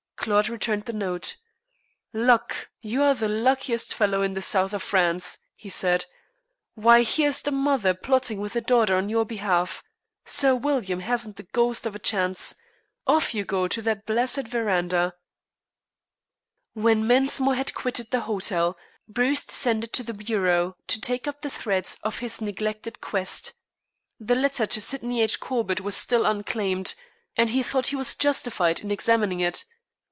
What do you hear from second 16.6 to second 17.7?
When Mensmore